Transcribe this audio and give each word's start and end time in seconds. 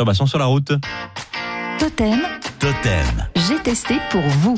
Sur 0.00 0.38
la 0.38 0.44
route. 0.44 0.70
Totem, 1.80 2.20
Totem. 2.60 3.26
j'ai 3.34 3.58
testé 3.58 3.96
pour 4.12 4.20
vous. 4.20 4.56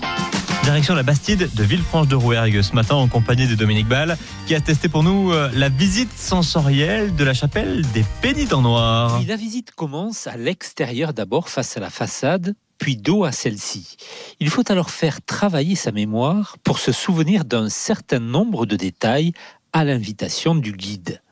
Direction 0.64 0.94
la 0.94 1.02
Bastide 1.02 1.48
de 1.54 1.64
Villefranche-de-Rouergue 1.64 2.60
ce 2.60 2.74
matin 2.74 2.96
en 2.96 3.08
compagnie 3.08 3.46
de 3.46 3.54
Dominique 3.54 3.88
Ball 3.88 4.18
qui 4.46 4.54
a 4.54 4.60
testé 4.60 4.90
pour 4.90 5.02
nous 5.02 5.32
euh, 5.32 5.50
la 5.54 5.70
visite 5.70 6.12
sensorielle 6.12 7.16
de 7.16 7.24
la 7.24 7.32
chapelle 7.32 7.86
des 7.94 8.04
Pénitents 8.20 8.60
Noirs. 8.60 9.22
La 9.26 9.36
visite 9.36 9.70
commence 9.70 10.26
à 10.26 10.36
l'extérieur 10.36 11.14
d'abord 11.14 11.48
face 11.48 11.74
à 11.74 11.80
la 11.80 11.88
façade, 11.88 12.54
puis 12.76 12.98
dos 12.98 13.24
à 13.24 13.32
celle-ci. 13.32 13.96
Il 14.40 14.50
faut 14.50 14.70
alors 14.70 14.90
faire 14.90 15.22
travailler 15.22 15.74
sa 15.74 15.90
mémoire 15.90 16.58
pour 16.64 16.78
se 16.78 16.92
souvenir 16.92 17.46
d'un 17.46 17.70
certain 17.70 18.18
nombre 18.18 18.66
de 18.66 18.76
détails 18.76 19.32
à 19.72 19.84
l'invitation 19.84 20.54
du 20.54 20.72
guide. 20.72 21.22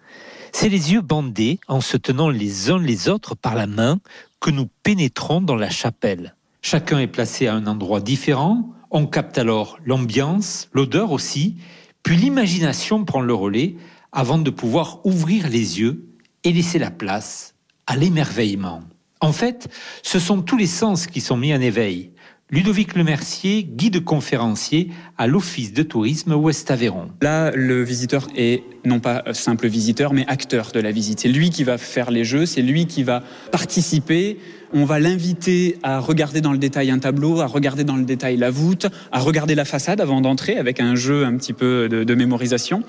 C'est 0.61 0.69
les 0.69 0.93
yeux 0.93 1.03
bandés 1.03 1.61
en 1.69 1.81
se 1.81 1.97
tenant 1.97 2.31
les 2.31 2.69
uns 2.69 2.81
les 2.81 3.09
autres 3.09 3.37
par 3.37 3.55
la 3.55 3.69
main 3.69 4.01
que 4.41 4.51
nous 4.51 4.69
pénétrons 4.83 5.41
dans 5.41 5.55
la 5.55 5.71
chapelle. 5.71 6.35
Chacun 6.63 6.99
est 6.99 7.07
placé 7.07 7.47
à 7.47 7.55
un 7.55 7.69
endroit 7.69 8.01
différent, 8.01 8.69
on 8.91 9.07
capte 9.07 9.39
alors 9.39 9.79
l'ambiance, 9.85 10.69
l'odeur 10.73 11.13
aussi, 11.13 11.59
puis 12.03 12.17
l'imagination 12.17 13.05
prend 13.05 13.21
le 13.21 13.35
relais 13.35 13.77
avant 14.11 14.39
de 14.39 14.51
pouvoir 14.51 14.99
ouvrir 15.07 15.49
les 15.49 15.79
yeux 15.79 16.09
et 16.43 16.53
laisser 16.53 16.81
la 16.81 16.91
place 16.91 17.55
à 17.87 17.95
l'émerveillement. 17.95 18.83
En 19.21 19.31
fait, 19.31 19.69
ce 20.03 20.19
sont 20.19 20.43
tous 20.43 20.57
les 20.57 20.67
sens 20.67 21.07
qui 21.07 21.21
sont 21.21 21.37
mis 21.37 21.55
en 21.55 21.61
éveil. 21.61 22.11
Ludovic 22.51 22.95
Lemercier, 22.95 23.63
guide 23.63 24.03
conférencier 24.03 24.89
à 25.19 25.27
l'Office 25.27 25.75
de 25.75 25.83
tourisme 25.83 26.33
Ouest-Aveyron. 26.33 27.11
Là, 27.21 27.51
le 27.55 27.83
visiteur 27.83 28.27
est 28.35 28.63
non 28.87 29.01
pas 29.01 29.23
simple 29.33 29.69
visiteur, 29.69 30.15
mais 30.15 30.25
acteur 30.29 30.71
de 30.73 30.81
la 30.81 30.91
visite. 30.91 31.21
C'est 31.21 31.29
lui 31.29 31.51
qui 31.51 31.63
va 31.63 31.77
faire 31.77 32.11
les 32.11 32.25
jeux, 32.25 32.47
c'est 32.47 32.63
lui 32.63 32.87
qui 32.87 33.03
va 33.03 33.23
participer. 33.53 34.39
On 34.73 34.87
va 34.87 34.99
l'inviter 34.99 35.77
à 35.83 35.99
regarder 35.99 36.41
dans 36.41 36.53
le 36.53 36.59
détail 36.59 36.91
un 36.91 36.99
tableau, 36.99 37.41
à 37.41 37.47
regarder 37.47 37.85
dans 37.85 37.97
le 37.97 38.05
détail 38.05 38.39
la 38.39 38.51
voûte, 38.51 38.87
à 39.13 39.21
regarder 39.21 39.55
la 39.55 39.67
façade 39.67 40.01
avant 40.01 40.23
d'entrer 40.23 40.57
avec 40.57 40.81
un 40.81 40.95
jeu 40.95 41.27
un 41.27 41.37
petit 41.37 41.53
peu 41.53 41.91
de, 41.91 42.03
de 42.03 42.15
mémorisation. 42.15 42.83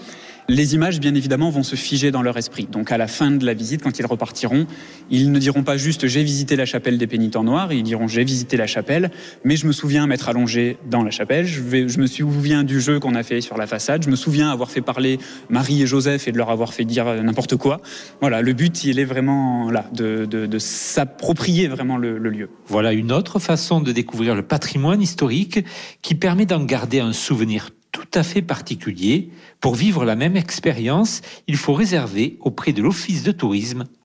Les 0.47 0.73
images, 0.75 0.99
bien 0.99 1.13
évidemment, 1.15 1.49
vont 1.49 1.63
se 1.63 1.75
figer 1.75 2.11
dans 2.11 2.21
leur 2.21 2.37
esprit. 2.37 2.67
Donc, 2.71 2.91
à 2.91 2.97
la 2.97 3.07
fin 3.07 3.31
de 3.31 3.45
la 3.45 3.53
visite, 3.53 3.83
quand 3.83 3.99
ils 3.99 4.05
repartiront, 4.05 4.65
ils 5.09 5.31
ne 5.31 5.39
diront 5.39 5.63
pas 5.63 5.77
juste 5.77 6.07
j'ai 6.07 6.23
visité 6.23 6.55
la 6.55 6.65
chapelle 6.65 6.97
des 6.97 7.07
pénitents 7.07 7.43
noirs, 7.43 7.71
ils 7.73 7.83
diront 7.83 8.07
j'ai 8.07 8.23
visité 8.23 8.57
la 8.57 8.67
chapelle, 8.67 9.11
mais 9.43 9.55
je 9.55 9.67
me 9.67 9.71
souviens 9.71 10.07
m'être 10.07 10.29
allongé 10.29 10.77
dans 10.89 11.03
la 11.03 11.11
chapelle, 11.11 11.45
je, 11.45 11.99
me 11.99 12.07
souviens 12.07 12.63
du 12.63 12.81
jeu 12.81 12.99
qu'on 12.99 13.15
a 13.15 13.23
fait 13.23 13.41
sur 13.41 13.57
la 13.57 13.67
façade, 13.67 14.03
je 14.03 14.09
me 14.09 14.15
souviens 14.15 14.51
avoir 14.51 14.71
fait 14.71 14.81
parler 14.81 15.19
Marie 15.49 15.81
et 15.83 15.87
Joseph 15.87 16.27
et 16.27 16.31
de 16.31 16.37
leur 16.37 16.49
avoir 16.49 16.73
fait 16.73 16.85
dire 16.85 17.23
n'importe 17.23 17.55
quoi. 17.55 17.81
Voilà, 18.21 18.41
le 18.41 18.53
but, 18.53 18.83
il 18.83 18.99
est 18.99 19.05
vraiment 19.05 19.69
là, 19.71 19.85
de 19.93 20.59
s'approprier 20.59 21.67
vraiment 21.67 21.97
le, 21.97 22.17
le 22.17 22.29
lieu. 22.29 22.49
Voilà 22.67 22.93
une 22.93 23.11
autre 23.11 23.39
façon 23.39 23.81
de 23.81 23.91
découvrir 23.91 24.35
le 24.35 24.41
patrimoine 24.41 25.01
historique 25.01 25.63
qui 26.01 26.15
permet 26.15 26.45
d'en 26.45 26.63
garder 26.63 26.99
un 26.99 27.13
souvenir 27.13 27.69
tout 27.91 28.07
à 28.13 28.23
fait 28.23 28.41
particulier. 28.41 29.29
Pour 29.59 29.75
vivre 29.75 30.05
la 30.05 30.15
même 30.15 30.37
expérience, 30.37 31.21
il 31.47 31.57
faut 31.57 31.73
réserver 31.73 32.37
auprès 32.39 32.73
de 32.73 32.81
l'Office 32.81 33.23
de 33.23 33.31
tourisme 33.31 33.85